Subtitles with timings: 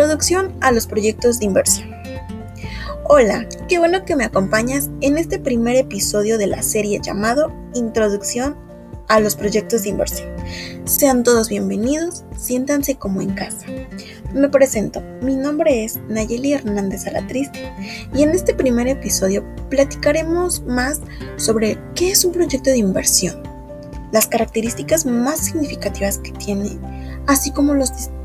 [0.00, 1.90] Introducción a los proyectos de inversión.
[3.04, 8.56] Hola, qué bueno que me acompañas en este primer episodio de la serie llamado Introducción
[9.08, 10.30] a los proyectos de inversión.
[10.84, 13.66] Sean todos bienvenidos, siéntanse como en casa.
[14.32, 17.70] Me presento, mi nombre es Nayeli Hernández Alatriste
[18.14, 21.02] y en este primer episodio platicaremos más
[21.36, 23.42] sobre qué es un proyecto de inversión,
[24.12, 26.78] las características más significativas que tiene,
[27.26, 28.19] así como los distintos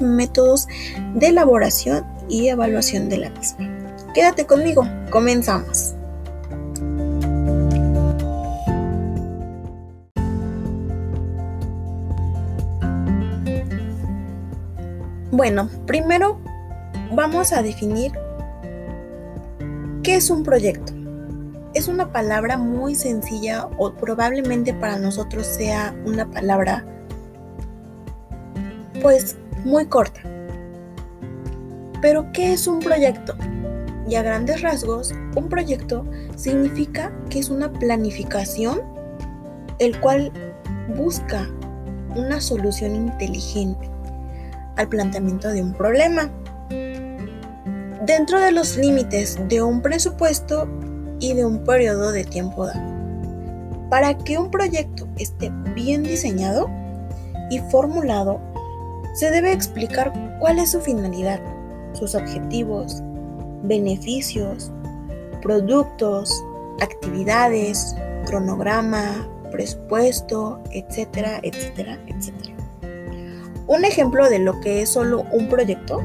[0.00, 0.68] métodos
[1.14, 3.68] de elaboración y evaluación de la misma.
[4.14, 5.94] Quédate conmigo, comenzamos.
[15.32, 16.38] Bueno, primero
[17.12, 18.12] vamos a definir
[20.02, 20.92] qué es un proyecto.
[21.72, 26.84] Es una palabra muy sencilla o probablemente para nosotros sea una palabra
[29.00, 30.20] pues muy corta.
[32.00, 33.34] Pero, ¿qué es un proyecto?
[34.08, 36.04] Y a grandes rasgos, un proyecto
[36.36, 38.80] significa que es una planificación
[39.78, 40.32] el cual
[40.96, 41.48] busca
[42.16, 43.88] una solución inteligente
[44.76, 46.30] al planteamiento de un problema
[48.06, 50.68] dentro de los límites de un presupuesto
[51.20, 52.80] y de un periodo de tiempo dado.
[53.88, 56.68] Para que un proyecto esté bien diseñado
[57.50, 58.40] y formulado,
[59.14, 61.40] se debe explicar cuál es su finalidad,
[61.92, 63.02] sus objetivos,
[63.62, 64.70] beneficios,
[65.42, 66.44] productos,
[66.80, 67.94] actividades,
[68.26, 72.54] cronograma, presupuesto, etcétera, etcétera, etcétera.
[73.66, 76.00] Un ejemplo de lo que es solo un proyecto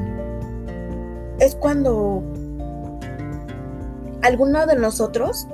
[1.38, 2.22] es cuando
[4.22, 5.46] alguno de nosotros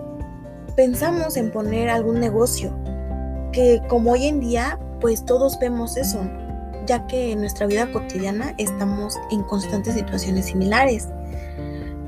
[0.77, 2.73] pensamos en poner algún negocio,
[3.52, 6.20] que como hoy en día pues todos vemos eso,
[6.87, 11.09] ya que en nuestra vida cotidiana estamos en constantes situaciones similares.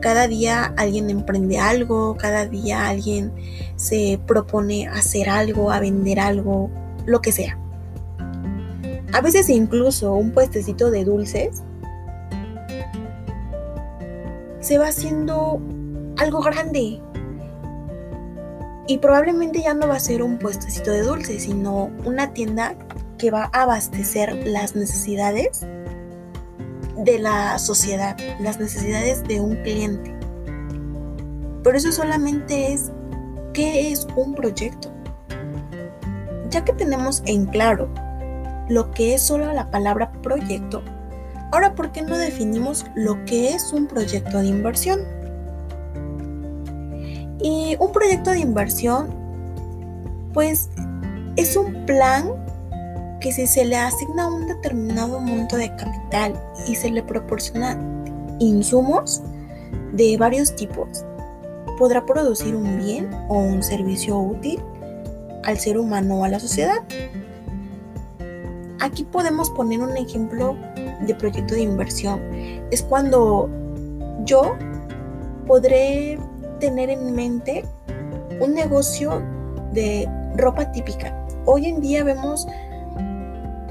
[0.01, 3.33] Cada día alguien emprende algo, cada día alguien
[3.77, 6.71] se propone hacer algo, a vender algo,
[7.07, 7.59] lo que sea.
[9.13, 11.63] A veces incluso un puestecito de dulces
[14.61, 15.61] se va haciendo
[16.19, 17.01] algo grande.
[18.87, 22.75] Y probablemente ya no va a ser un puestecito de dulces, sino una tienda
[23.17, 25.67] que va a abastecer las necesidades
[26.97, 30.15] de la sociedad, las necesidades de un cliente.
[31.63, 32.91] Pero eso solamente es
[33.53, 34.93] qué es un proyecto.
[36.51, 37.89] Ya que tenemos en claro
[38.69, 40.83] lo que es solo la palabra proyecto,
[41.53, 45.01] ahora ¿por qué no definimos lo que es un proyecto de inversión?
[47.41, 49.09] Y un proyecto de inversión,
[50.33, 50.71] pues
[51.37, 52.31] es un plan
[53.25, 57.75] que si se le asigna un determinado monto de capital y se le proporciona
[58.39, 59.23] insumos
[59.95, 61.07] de varios tipos,
[61.79, 64.61] podrá producir un bien o un servicio útil
[65.45, 66.83] al ser humano o a la sociedad.
[68.81, 70.55] Aquí podemos poner un ejemplo
[71.07, 72.21] de proyecto de inversión.
[72.71, 73.49] Es cuando
[74.27, 74.55] yo
[75.47, 76.19] podré
[76.61, 77.65] tener en mente
[78.39, 79.23] un negocio
[79.73, 80.07] de
[80.37, 81.27] ropa típica.
[81.47, 82.47] Hoy en día vemos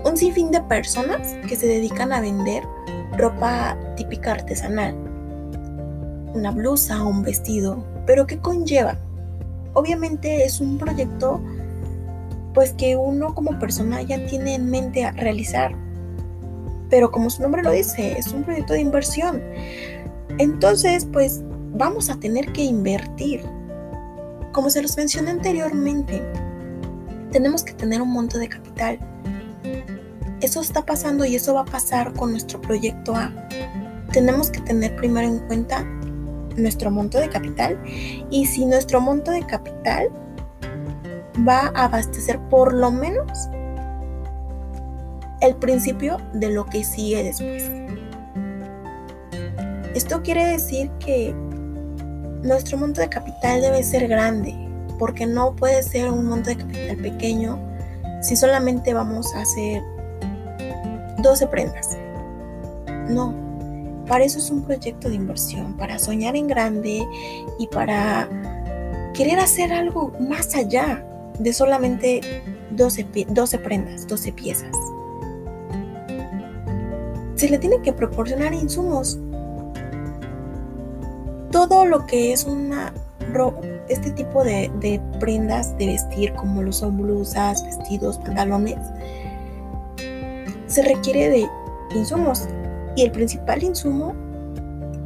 [0.04, 2.64] un sinfín de personas que se dedican a vender
[3.18, 4.96] ropa típica artesanal.
[6.34, 7.84] Una blusa o un vestido.
[8.06, 8.98] Pero ¿qué conlleva?
[9.74, 11.42] Obviamente es un proyecto
[12.54, 15.74] pues que uno como persona ya tiene en mente a realizar.
[16.90, 19.42] Pero como su nombre lo dice, es un proyecto de inversión.
[20.38, 21.42] Entonces, pues
[21.74, 23.42] vamos a tener que invertir.
[24.52, 26.22] Como se los mencioné anteriormente,
[27.32, 29.00] tenemos que tener un monto de capital
[30.46, 33.32] eso está pasando y eso va a pasar con nuestro proyecto A.
[34.12, 35.84] Tenemos que tener primero en cuenta
[36.58, 37.82] nuestro monto de capital
[38.30, 40.10] y si nuestro monto de capital
[41.48, 43.50] va a abastecer por lo menos
[45.42, 47.70] el principio de lo que sigue después.
[49.96, 51.34] Esto quiere decir que
[52.44, 54.56] nuestro monto de capital debe ser grande,
[54.98, 57.60] porque no puede ser un monto de capital pequeño
[58.22, 59.84] si solamente vamos a hacer
[61.24, 61.98] 12 prendas.
[63.10, 63.34] No,
[64.08, 67.08] para eso es un proyecto de inversión, para soñar en grande
[67.58, 68.30] y para
[69.14, 71.04] querer hacer algo más allá
[71.40, 72.22] de solamente
[72.72, 74.76] 12, 12 prendas, 12 piezas.
[77.36, 79.18] Se le tiene que proporcionar insumos.
[81.52, 82.94] Todo lo que es una
[83.90, 88.78] este tipo de, de prendas de vestir, como lo son blusas, vestidos, pantalones,
[90.74, 91.50] se requiere de
[91.96, 92.48] insumos.
[92.96, 94.14] y el principal insumo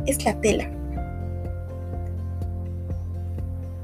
[0.06, 0.70] es la tela.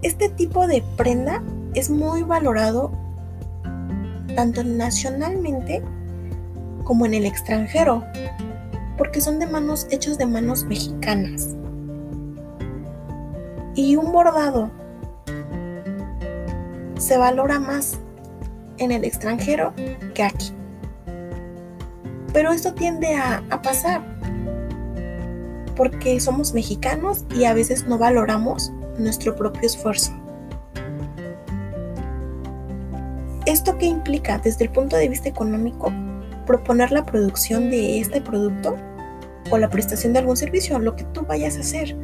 [0.02, 1.42] Este tipo de prenda
[1.74, 2.92] es muy valorado
[4.36, 5.82] tanto nacionalmente
[6.84, 8.04] como en el extranjero,
[8.98, 11.56] porque son de manos hechos de manos mexicanas.
[13.76, 14.70] Y un bordado
[16.98, 17.98] se valora más
[18.80, 19.74] en el extranjero
[20.14, 20.54] que aquí.
[22.34, 24.02] Pero esto tiende a, pasar
[25.76, 30.12] porque somos mexicanos y a veces no valoramos nuestro propio esfuerzo.
[33.46, 35.92] ¿Esto qué implica desde el punto de vista económico?
[36.46, 38.78] Proponer la producción de este producto
[39.52, 41.96] o la prestación de algún servicio, lo que tú vayas a hacer,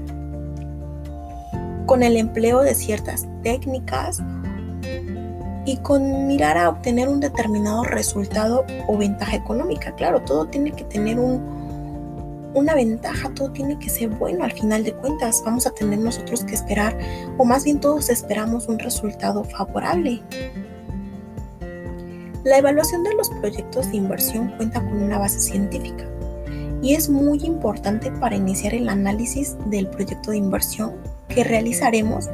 [1.86, 4.22] con el empleo de ciertas técnicas
[5.70, 9.94] y con mirar a obtener un determinado resultado o ventaja económica.
[9.94, 14.84] Claro, todo tiene que tener un, una ventaja, todo tiene que ser bueno al final
[14.84, 15.44] de cuentas.
[15.46, 16.98] Vamos a tener nosotros que esperar,
[17.38, 20.24] o más bien todos esperamos un resultado favorable.
[22.44, 26.04] La evaluación de los proyectos de inversión cuenta con una base científica
[26.82, 30.96] y es muy importante para iniciar el análisis del proyecto de inversión
[31.28, 32.28] que realizaremos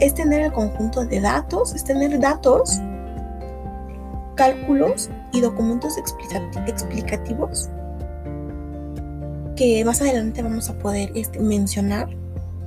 [0.00, 2.80] es tener el conjunto de datos, es tener datos,
[4.34, 7.68] cálculos y documentos explicativos
[9.60, 12.08] que más adelante vamos a poder este, mencionar,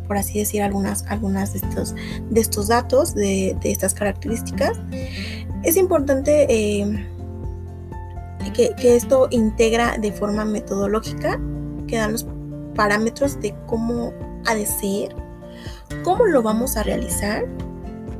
[0.06, 4.80] por así decir, algunas, de, estos, datos, de, estas características.
[5.63, 7.09] Es importante eh,
[8.53, 11.41] que, que, esto integra de forma metodológica,
[11.88, 12.27] que dan los
[12.75, 14.13] parámetros de cómo
[14.45, 15.15] ha de ser,
[16.04, 17.45] cómo lo vamos a realizar,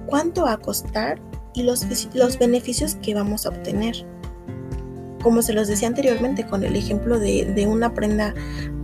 [0.06, 1.20] cuánto va a costar
[1.54, 4.06] y los, los beneficios que vamos a obtener
[5.24, 8.36] como se los decía anteriormente con el ejemplo de, una prenda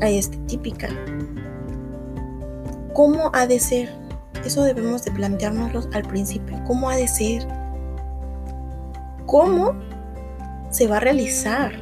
[0.02, 0.88] este, típica.
[2.94, 3.90] ¿Cómo ha de ser?
[4.46, 6.60] Eso debemos de planteárnoslo al principio.
[6.66, 7.46] ¿Cómo ha de ser?
[9.26, 9.76] ¿Cómo
[10.72, 11.74] se va a realizar?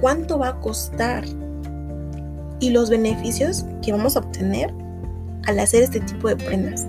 [0.00, 1.24] ¿Cuánto va a costar?
[2.62, 4.72] Y los beneficios que vamos a obtener
[5.46, 6.86] al hacer este tipo de prendas.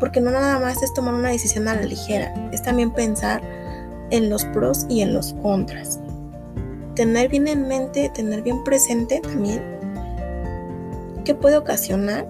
[0.00, 3.42] Porque no nada más es tomar una decisión a la ligera, es también pensar
[4.10, 6.00] en los pros y en los contras.
[6.94, 9.62] Tener bien en mente, tener bien presente también
[11.28, 12.26] qué puede ocasionar,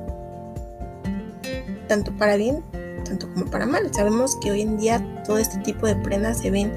[1.87, 2.64] tanto para bien,
[3.05, 3.94] tanto como para mal.
[3.94, 6.73] Sabemos que hoy en día todo este tipo de prendas se ven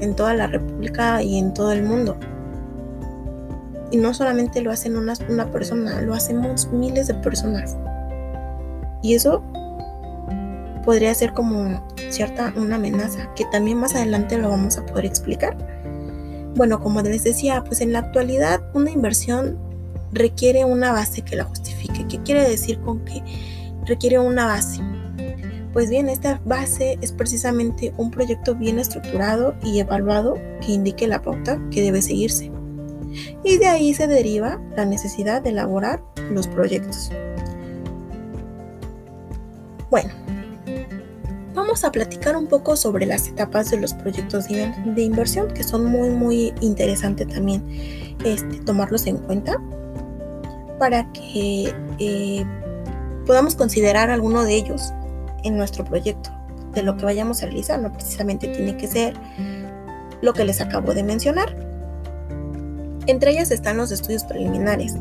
[0.00, 2.16] en toda la República y en todo el mundo.
[3.90, 7.76] Y no solamente lo hacen una, una persona, lo hacemos miles de personas.
[9.02, 9.42] Y eso
[10.84, 15.56] podría ser como cierta una amenaza, que también más adelante lo vamos a poder explicar.
[16.54, 19.58] Bueno, como les decía, pues en la actualidad una inversión
[20.12, 22.06] requiere una base que la justifique.
[22.08, 23.22] ¿Qué quiere decir con que
[23.84, 24.80] requiere una base?
[25.72, 31.20] Pues bien, esta base es precisamente un proyecto bien estructurado y evaluado que indique la
[31.20, 32.50] pauta que debe seguirse.
[33.44, 37.10] Y de ahí se deriva la necesidad de elaborar los proyectos.
[39.90, 40.12] Bueno,
[41.54, 45.84] vamos a platicar un poco sobre las etapas de los proyectos de, inversión, que son
[45.86, 47.62] muy, muy interesantes también
[48.24, 49.60] este, tomarlos en cuenta
[50.78, 52.44] para que eh,
[53.26, 54.92] podamos considerar alguno de ellos
[55.44, 56.30] en nuestro proyecto,
[56.74, 57.80] de lo que vayamos a realizar.
[57.80, 59.14] No precisamente tiene que ser
[60.22, 61.65] lo que les acabo de mencionar.
[63.06, 64.94] Entre ellas están los estudios preliminares.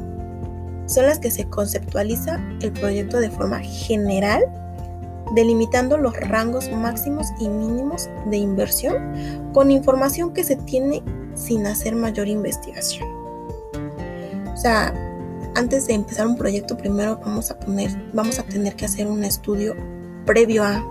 [0.86, 4.44] Son las que se conceptualiza el proyecto de forma general
[5.34, 8.96] delimitando los rangos máximos y mínimos de inversión
[9.54, 11.02] con información que se tiene
[11.34, 13.08] sin hacer mayor investigación.
[14.54, 14.94] O sea,
[15.56, 19.24] antes de empezar un proyecto, primero vamos a poner, vamos a tener que hacer un
[19.24, 19.76] estudio
[20.26, 20.84] previo a.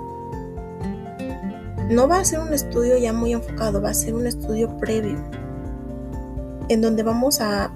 [1.91, 5.23] No va a ser un estudio ya muy enfocado, va a ser un estudio previo,
[6.69, 7.71] en donde vamos a,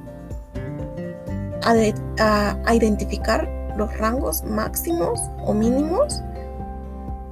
[1.62, 6.22] a, identificar los rangos máximos o mínimos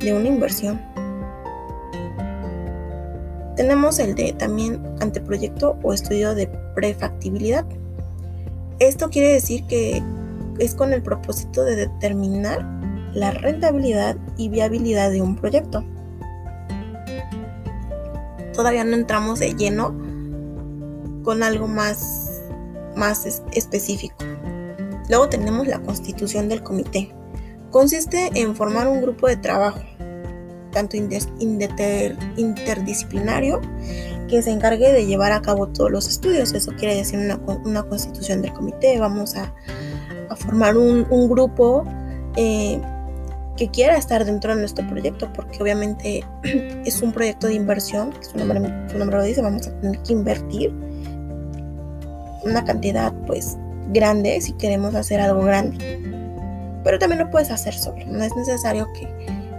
[0.01, 0.81] de una inversión.
[3.57, 7.65] Tenemos el de también anteproyecto o estudio de prefactibilidad.
[8.79, 10.03] Esto quiere decir que
[10.59, 12.65] es con el propósito de determinar
[13.15, 15.83] la rentabilidad y viabilidad de un proyecto.
[18.53, 19.95] Todavía no entramos de lleno
[21.27, 22.41] con algo más,
[22.95, 24.15] más específico.
[25.09, 27.13] Luego tenemos la constitución del comité.
[27.73, 29.81] Consiste en formar un grupo de trabajo,
[30.71, 33.61] tanto interdisciplinario,
[34.29, 36.55] que se encargue de llevar a cabo todos los estudios.
[36.55, 39.01] Eso quiere decir una, constitución del comité.
[39.01, 39.53] Vamos a,
[40.37, 41.85] formar un, grupo
[42.37, 42.81] eh,
[43.57, 46.25] que quiera estar dentro de nuestro proyecto, porque obviamente
[46.85, 50.13] es un proyecto de inversión, su nombre, su nombre lo dice, vamos a tener que
[50.13, 50.73] invertir
[52.47, 53.57] una cantidad pues
[53.93, 56.01] grande si queremos hacer algo grande.
[56.85, 59.09] Pero también lo puedes hacer solo, no es necesario que,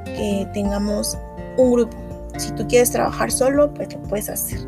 [0.05, 1.17] que tengamos
[1.57, 1.97] un grupo.
[2.37, 4.59] Si tú quieres trabajar solo, pues lo puedes hacer.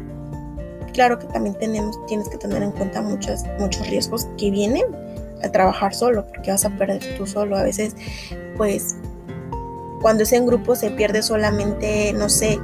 [0.93, 4.83] Claro que también tenemos, tienes que tener en cuenta muchos, muchos riesgos que vienen
[5.43, 7.57] a trabajar solo, porque vas a perder tú solo.
[7.57, 7.95] A veces,
[8.57, 8.95] pues,
[10.01, 12.59] cuando es en grupo se pierde solamente, no sé,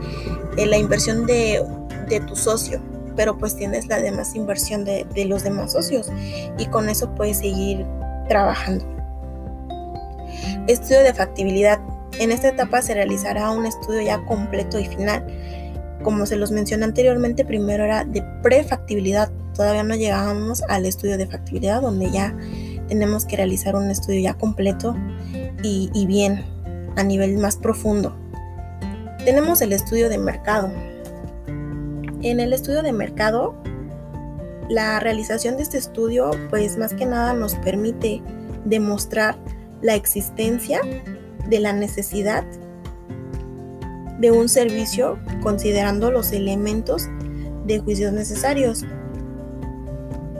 [0.57, 1.63] eh, la inversión de,
[2.09, 2.81] de tu socio,
[3.15, 6.11] pero pues tienes la demás inversión de, de los demás socios
[6.57, 7.85] y con eso puedes seguir
[8.27, 8.85] trabajando.
[10.67, 11.79] Estudio de factibilidad.
[12.19, 15.25] En esta etapa se realizará un estudio ya completo y final.
[16.03, 19.29] Como se los mencioné anteriormente, primero era de prefactibilidad.
[19.53, 22.35] Todavía no llegábamos al estudio de factibilidad, donde ya
[22.87, 24.95] tenemos que realizar un estudio ya completo
[25.63, 26.43] y, y bien,
[26.95, 28.15] a nivel más profundo.
[29.23, 30.71] Tenemos el estudio de mercado.
[32.25, 33.53] En el estudio de mercado,
[34.67, 38.23] la realización de este estudio, pues más que nada nos permite
[38.65, 39.37] demostrar
[39.83, 40.81] la existencia
[41.47, 42.43] de la necesidad
[44.19, 47.07] de un servicio considerando los elementos
[47.67, 48.83] de juicios necesarios.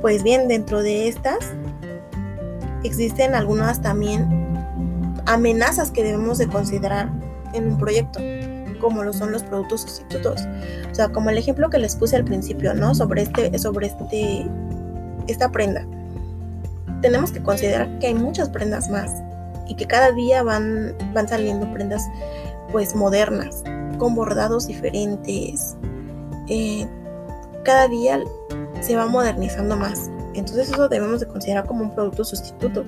[0.02, 1.54] Pues bien, dentro de estas
[2.84, 4.28] existen algunas también
[5.28, 7.12] amenazas que debemos de considerar
[7.54, 8.20] en un proyecto,
[8.80, 10.42] como lo son los productos sustitutos.
[10.92, 12.96] O sea, como el ejemplo que les puse al principio, ¿no?
[12.96, 14.46] Sobre este, sobre este,
[15.28, 15.86] esta prenda.
[17.02, 19.12] Tenemos que considerar que hay muchas prendas más
[19.68, 22.04] y que cada día van, van saliendo prendas
[22.72, 23.64] pues modernas,
[23.98, 25.76] con bordados diferentes.
[26.48, 26.88] Eh,
[27.64, 28.24] cada día
[28.82, 30.10] se va modernizando más.
[30.34, 32.86] Entonces eso debemos de considerar como un producto sustituto,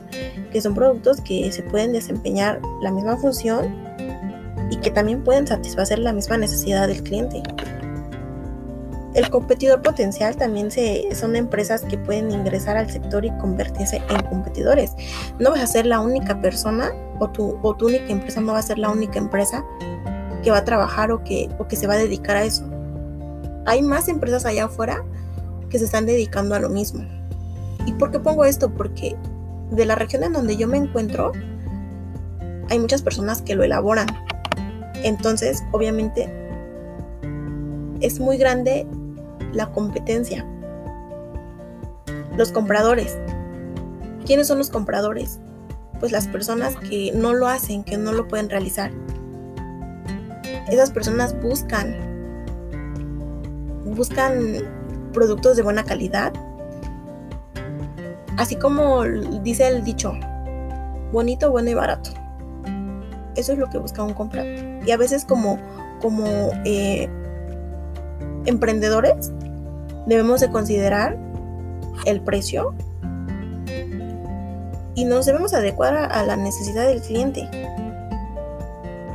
[0.51, 3.86] que son productos que se pueden desempeñar la misma función
[4.69, 7.41] y que también pueden satisfacer la misma necesidad del cliente.
[9.13, 14.21] El competidor potencial también se, son empresas que pueden ingresar al sector y convertirse en
[14.23, 14.91] competidores.
[15.39, 18.59] No vas a ser la única persona o tu, o tu única empresa no va
[18.59, 19.65] a ser la única empresa
[20.43, 22.63] que va a trabajar o que, o que se va a dedicar a eso.
[23.65, 25.03] Hay más empresas allá afuera
[25.69, 27.03] que se están dedicando a lo mismo.
[27.85, 28.69] ¿Y por qué pongo esto?
[28.69, 29.15] Porque
[29.71, 31.31] de la región en donde yo me encuentro,
[32.69, 34.07] hay muchas personas que lo elaboran.
[35.03, 36.29] Entonces, obviamente,
[38.01, 38.87] es muy grande
[39.53, 40.45] la competencia.
[42.35, 43.17] Los compradores.
[44.25, 45.39] ¿Quiénes son los compradores?
[45.99, 48.91] Pues las personas que no lo hacen, que no lo pueden realizar.
[50.69, 51.95] Esas personas buscan
[53.95, 54.63] buscan
[55.13, 56.33] productos de buena calidad.
[58.37, 60.13] Así como dice el dicho,
[61.11, 62.11] bonito, bueno y barato.
[63.35, 64.76] Eso es lo que busca un comprador.
[64.87, 65.59] Y a veces como,
[66.01, 66.25] como
[66.63, 67.09] eh,
[68.45, 69.33] emprendedores
[70.05, 71.17] debemos de considerar
[72.05, 72.73] el precio
[74.95, 77.47] y nos debemos adecuar a, la necesidad del cliente.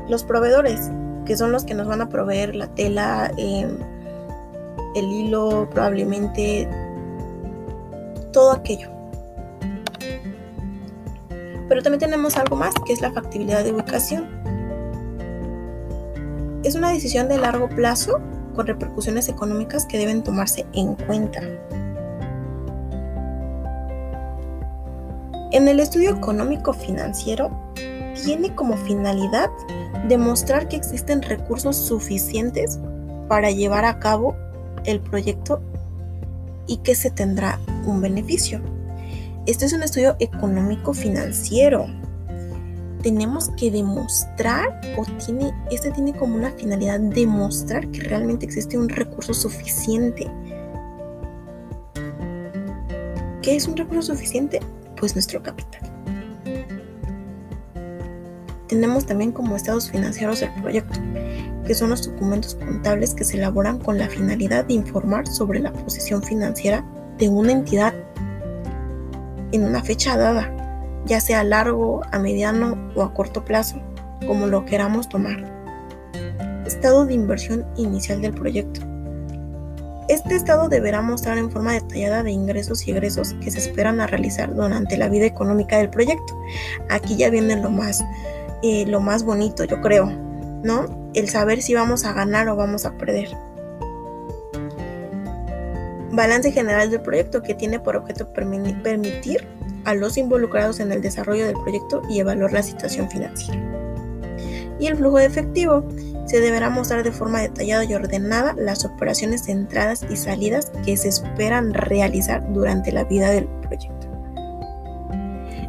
[0.09, 0.91] Los proveedores,
[1.25, 3.79] que son los que nos van a proveer la tela, em,
[4.95, 6.69] el hilo, probablemente
[8.31, 8.91] todo aquello.
[11.69, 14.42] Pero también tenemos algo más, que es la factibilidad de ubicación.
[16.73, 18.19] Es una decisión de largo plazo
[18.57, 21.43] con repercusiones económicas que deben tomarse en cuenta.
[25.51, 27.51] En el estudio económico financiero
[28.25, 29.51] tiene como finalidad
[30.09, 32.81] demostrar que existen recursos suficientes
[33.29, 34.35] para llevar a cabo
[34.87, 35.61] el proyecto
[36.67, 38.63] y que se tendrá un beneficio.
[39.45, 41.85] Este es un estudio económico financiero
[43.03, 48.89] tenemos que demostrar o tiene, este tiene como una finalidad demostrar que realmente existe un
[48.89, 50.31] recurso suficiente.
[53.43, 54.61] ¿Qué es un recurso suficiente?
[54.97, 55.81] Pues nuestro capital.
[58.69, 60.99] Tenemos también como estados financieros del proyecto,
[61.67, 65.73] que son los documentos contables que se elaboran con la finalidad de informar sobre la
[65.73, 66.87] posición financiera
[67.19, 67.93] de una entidad
[69.51, 70.62] en una fecha dada
[71.07, 73.77] ya sea a largo, a mediano o a corto plazo,
[74.27, 75.45] como lo queramos tomar.
[76.67, 78.81] Estado de inversión inicial del proyecto.
[80.09, 84.07] Este estado deberá mostrar en forma detallada de ingresos y egresos que se esperan a
[84.07, 86.39] realizar durante la vida económica del proyecto.
[86.91, 88.05] Aquí ya viene lo más,
[88.63, 90.07] eh, lo más bonito, yo creo,
[90.63, 91.11] ¿no?
[91.15, 93.29] El saber si vamos a ganar o vamos a perder.
[96.11, 99.49] Balance general del proyecto que tiene por objeto permitir
[99.85, 103.61] a los involucrados en el desarrollo del proyecto y evaluar la situación financiera.
[104.79, 105.85] Y el flujo de efectivo
[106.27, 110.97] se deberá mostrar de forma detallada y ordenada las operaciones de entradas y salidas que
[110.97, 114.09] se esperan realizar durante la vida del proyecto.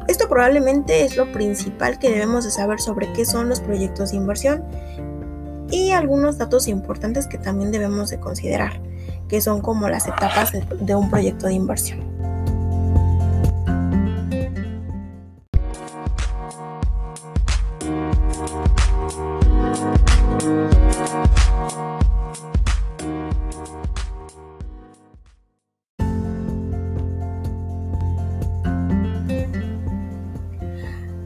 [0.07, 4.17] Esto probablemente es lo principal que debemos de saber sobre qué son los proyectos de
[4.17, 4.63] inversión
[5.71, 8.81] y algunos datos importantes que también debemos de considerar,
[9.27, 12.12] que son como las etapas de, un proyecto de inversión.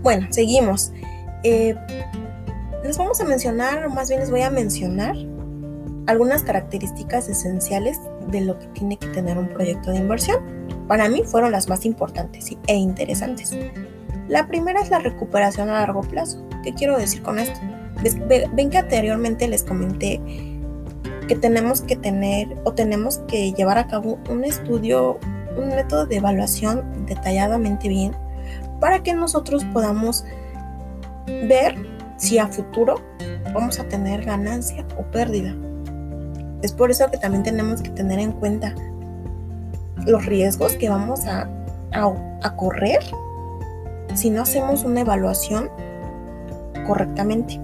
[0.08, 0.94] Bueno, seguimos.
[1.44, 1.76] Eh,
[2.82, 5.18] les vamos a mencionar, o más bien les voy a mencionar,
[6.06, 8.00] algunas características esenciales
[8.32, 10.38] de lo que tiene que tener un proyecto de inversión.
[10.88, 13.52] Para mí fueron las más importantes e interesantes.
[14.30, 16.42] La primera es la recuperación a largo plazo.
[16.64, 17.60] ¿Qué quiero decir con esto?
[18.54, 20.22] Ven que anteriormente les comenté
[21.28, 25.20] que tenemos que tener o tenemos que llevar a cabo un estudio,
[25.58, 28.14] un método de evaluación detalladamente bien
[28.79, 30.24] para que nosotros podamos
[31.25, 31.75] ver
[32.17, 32.96] si a futuro
[33.53, 35.55] vamos a tener ganancia o pérdida.
[36.62, 38.74] Es por eso que también tenemos que tener en cuenta
[40.05, 41.50] los riesgos que vamos a,
[41.91, 43.00] a, correr
[44.15, 45.69] si no hacemos una evaluación
[46.86, 47.60] correctamente.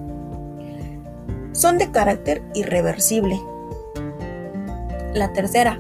[1.54, 3.40] Son de carácter irreversible.
[5.14, 5.80] La tercera,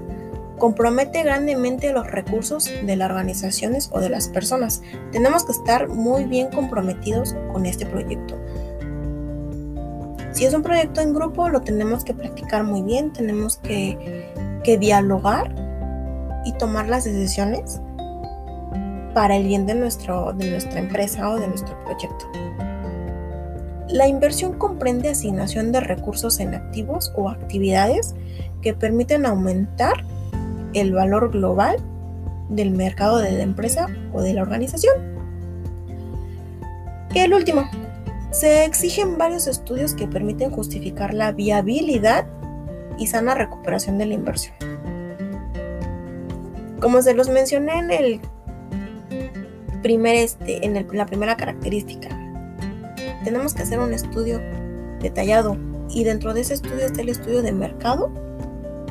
[0.63, 4.81] compromete grandemente los recursos de las organizaciones o de las personas.
[5.11, 8.39] Tenemos que estar muy bien comprometidos con este proyecto.
[10.31, 14.31] Si es un proyecto en grupo, lo tenemos que practicar muy bien, tenemos que,
[14.79, 15.53] dialogar
[16.45, 17.81] y tomar las decisiones
[19.13, 22.25] para el bien de, nuestro, de nuestra empresa o de nuestro proyecto.
[23.89, 28.15] La inversión comprende asignación de recursos en activos o actividades
[28.61, 30.05] que permiten aumentar
[30.73, 31.77] el valor global
[32.49, 34.93] del mercado de la empresa o de la organización.
[37.13, 37.69] Y el último,
[38.31, 42.25] se exigen varios estudios que permiten justificar la viabilidad
[42.97, 44.55] y sana recuperación de la inversión.
[46.79, 48.21] Como se los mencioné en el
[49.83, 52.09] primer este, en la primera característica,
[53.23, 54.41] tenemos que hacer un estudio
[54.99, 55.55] detallado
[55.89, 58.11] y dentro de ese estudio está el estudio de mercado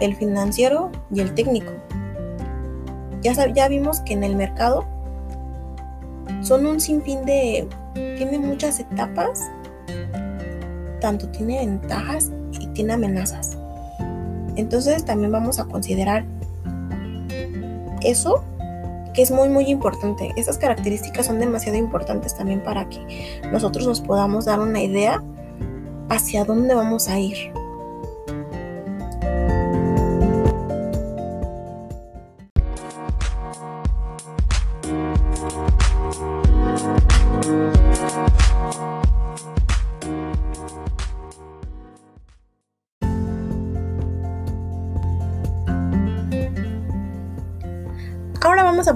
[0.01, 1.73] el financiero y el técnico.
[3.23, 4.85] Ya, ya vimos que en el mercado
[6.43, 7.69] son un sinfín de...
[7.95, 9.41] tiene muchas etapas,
[11.01, 13.57] tanto tiene ventajas y tiene amenazas.
[14.57, 16.25] Entonces también vamos a considerar
[18.03, 18.45] eso
[19.15, 20.33] que es muy muy importante.
[20.37, 25.23] Esas características son demasiado importantes también para que nosotros nos podamos dar una idea
[26.09, 27.53] hacia dónde vamos a ir.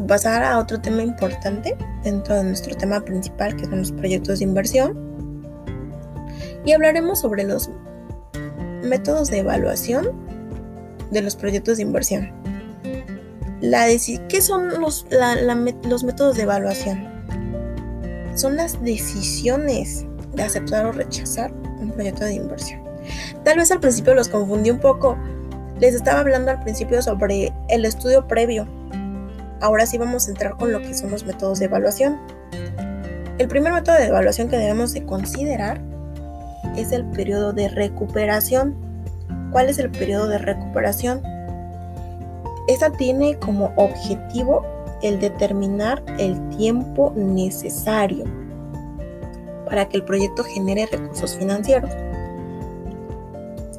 [0.06, 4.44] Pasar a otro tema importante dentro de nuestro tema principal, que son los proyectos de
[4.44, 4.96] inversión.
[6.64, 7.70] Y hablaremos sobre los
[8.82, 10.12] métodos de evaluación
[11.10, 12.30] de los proyectos de inversión.
[13.60, 13.86] La
[14.28, 15.06] ¿Qué son los,
[15.84, 17.08] los métodos de evaluación?
[18.34, 22.82] Son las decisiones de aceptar o rechazar un proyecto de inversión.
[23.44, 25.16] Tal vez al principio los confundí un poco.
[25.80, 28.66] Les estaba hablando al principio sobre el estudio previo
[29.60, 32.18] Ahora sí vamos a entrar con lo que son los métodos de evaluación.
[33.38, 35.80] El primer método de evaluación que debemos de considerar
[36.76, 38.74] es el periodo de recuperación.
[39.50, 41.22] ¿Cuál es el periodo de recuperación?
[42.68, 44.64] Esta tiene como objetivo
[45.02, 48.24] el determinar el tiempo necesario
[49.66, 51.90] para que el proyecto genere recursos financieros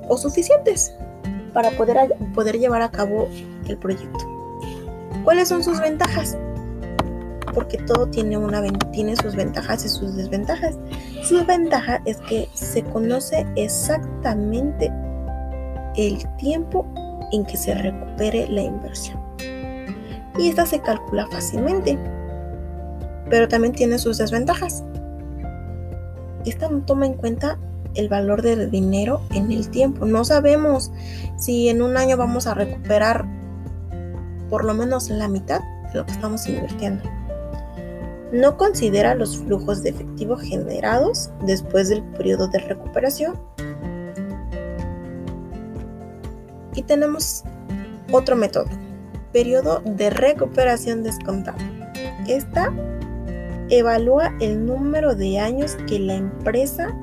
[0.08, 0.94] o suficientes
[1.54, 3.28] para poder, poder llevar a cabo
[3.68, 4.37] el proyecto.
[5.28, 6.38] ¿Cuáles son sus ventajas?
[7.54, 8.64] Porque todo tiene, una,
[8.94, 10.78] tiene sus ventajas y sus desventajas.
[11.22, 14.90] Su ventaja es que se conoce exactamente
[15.98, 16.88] el tiempo
[17.34, 19.20] en que se recupere la inversión.
[20.40, 22.00] Y esta se calcula fácilmente,
[23.30, 24.86] pero también tiene sus desventajas.
[26.46, 27.60] Esta no toma en cuenta
[27.96, 30.06] el valor del dinero en el tiempo.
[30.06, 30.90] No sabemos
[31.36, 33.37] si en un año vamos a recuperar
[34.50, 37.04] por lo menos la mitad de lo que estamos invirtiendo.
[38.32, 43.40] No considera los flujos de efectivo generados después del periodo de recuperación.
[46.76, 47.44] Y tenemos
[48.12, 48.66] otro método,
[49.32, 51.58] periodo de recuperación descontado.
[52.28, 52.74] Esta
[53.70, 56.94] evalúa el número de años que la empresa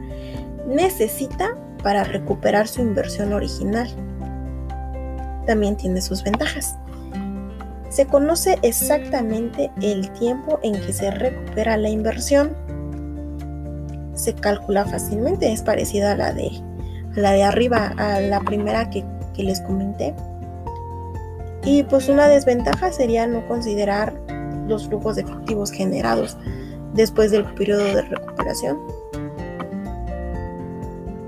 [0.67, 3.89] necesita para recuperar su inversión original.
[5.47, 6.77] También tiene sus ventajas.
[7.95, 12.51] Se conoce exactamente el tiempo en que se recupera la inversión.
[14.15, 16.51] Se calcula fácilmente, es parecida a la de,
[17.15, 19.05] la de arriba, a la primera que,
[19.37, 20.13] les comenté.
[21.65, 24.13] Y pues una desventaja sería no considerar
[24.67, 26.37] los flujos de efectivos generados
[26.95, 28.77] después del periodo de recuperación.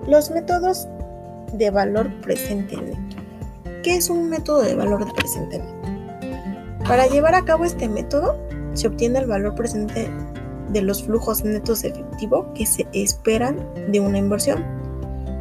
[0.09, 0.88] Los métodos
[1.52, 2.76] de valor presente.
[3.85, 5.62] ¿Qué es un método de valor presente?
[6.88, 8.38] Para llevar a cabo este método,
[8.75, 10.09] se obtiene el valor presente
[10.68, 13.59] de los flujos netos de efectivo que se esperan
[13.90, 14.64] de una inversión,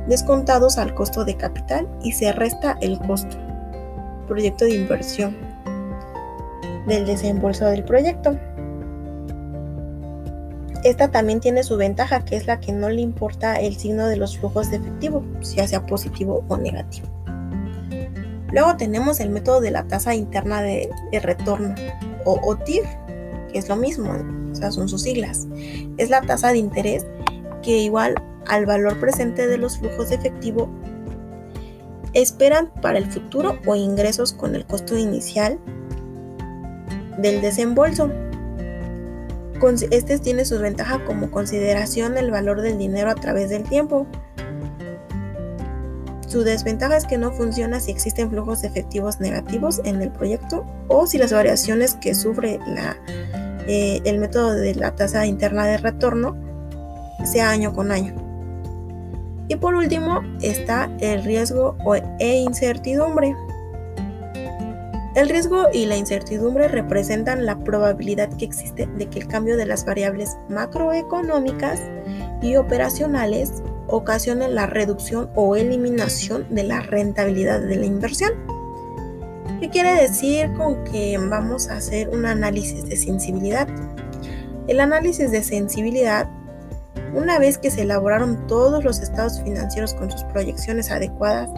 [0.08, 3.38] descontados al costo de capital y se resta el costo,
[4.28, 5.36] proyecto de inversión,
[6.88, 8.40] del desembolso del proyecto.
[10.84, 14.18] Esta también tiene su ventaja, que es la que no le importa el signo de
[14.18, 17.08] los flujos de efectivo, ya sea positivo o negativo.
[18.56, 20.90] Luego tenemos el método de la tasa interna de,
[21.22, 21.76] retorno,
[22.24, 22.84] o OTIR,
[23.52, 24.14] que es lo mismo,
[24.50, 25.46] o sea, son sus siglas.
[25.98, 27.06] Es la tasa de interés
[27.62, 28.16] que igual
[28.48, 30.70] al valor presente de los flujos de efectivo
[32.14, 35.60] esperan para el futuro o ingresos con el costo inicial
[37.18, 38.10] del desembolso.
[39.92, 44.08] Este tiene sus ventajas como consideración el valor del dinero a través del tiempo.
[46.36, 51.08] Su desventaja es que no funciona si existen flujos efectivos negativos en el proyecto o
[51.08, 52.60] si las variaciones que sufre
[53.70, 56.36] eh, el método de la tasa interna de retorno
[57.24, 58.14] sea año con año.
[59.48, 61.78] Y por último está el riesgo
[62.20, 63.34] e incertidumbre.
[65.16, 69.68] El riesgo y la incertidumbre representan la probabilidad que existe de que el cambio de
[69.68, 71.80] las variables macroeconómicas
[72.42, 78.32] y operacionales ocasione la reducción o eliminación de la rentabilidad de la inversión.
[79.60, 83.68] ¿Qué quiere decir con que vamos a hacer un análisis de sensibilidad?
[84.68, 86.30] El análisis de sensibilidad,
[87.14, 91.50] una vez que se elaboraron todos los estados financieros con sus proyecciones adecuadas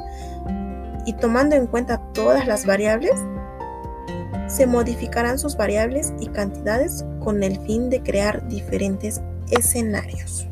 [1.06, 3.14] y tomando en cuenta todas las variables,
[4.48, 10.48] se modificarán sus variables y cantidades con el fin de crear diferentes escenarios.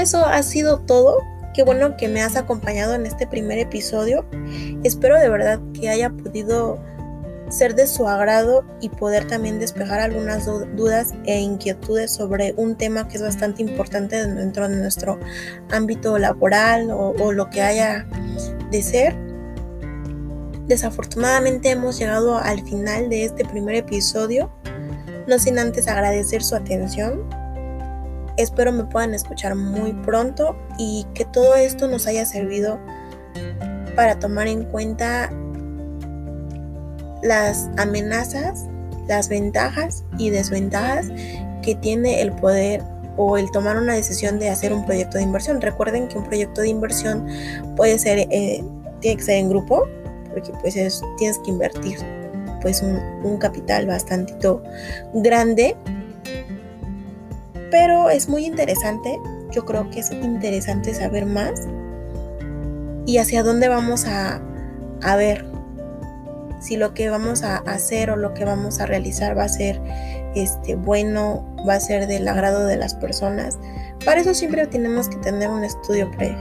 [0.00, 1.18] Eso ha sido todo
[1.54, 4.24] Qué bueno que me has acompañado en este primer episodio.
[4.84, 6.78] Espero de verdad que haya podido
[7.48, 13.08] ser de su agrado y poder también despejar algunas dudas e inquietudes sobre un tema
[13.08, 15.18] que es bastante importante dentro de nuestro
[15.72, 18.06] ámbito laboral o, o lo que haya
[18.70, 19.16] de ser.
[20.68, 24.52] Desafortunadamente hemos llegado al final de este primer episodio,
[25.26, 27.39] no sin antes agradecer su atención
[28.40, 32.78] Espero me puedan escuchar muy pronto y que todo esto nos haya servido
[33.94, 35.30] para tomar en cuenta
[37.22, 38.64] las amenazas,
[39.06, 41.08] las ventajas y desventajas
[41.62, 42.82] que tiene el poder
[43.18, 45.60] o el tomar una decisión de hacer un proyecto de inversión.
[45.60, 47.26] Recuerden que un proyecto de inversión
[47.76, 48.64] puede ser, eh,
[49.00, 49.86] tiene que ser en grupo,
[50.32, 50.74] porque pues
[51.18, 51.98] tienes que invertir
[52.62, 54.34] pues un, un capital bastante
[55.12, 55.76] grande
[57.70, 61.66] pero es muy interesante, yo creo que es interesante saber más
[63.06, 64.40] y hacia dónde vamos a,
[65.16, 65.44] ver
[66.60, 69.80] si lo que vamos a hacer o lo que vamos a realizar va a ser
[70.34, 73.58] este bueno, va a ser del agrado de las personas.
[74.04, 76.38] Para eso siempre tenemos que tener un estudio previo.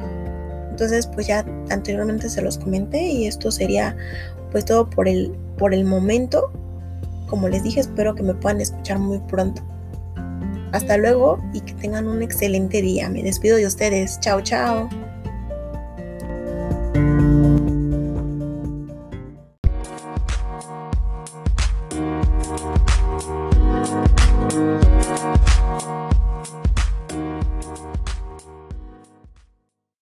[0.70, 3.96] Entonces, pues ya anteriormente se los comenté y esto sería
[4.52, 6.52] pues todo por el por el momento.
[7.28, 9.63] Como les dije, espero que me puedan escuchar muy pronto.
[10.71, 13.10] Hasta luego y que tengan un excelente día.
[13.10, 14.19] Me despido de ustedes.
[14.19, 14.89] Chao, chao.